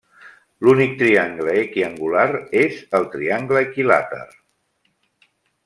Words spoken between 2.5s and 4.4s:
és el triangle equilàter.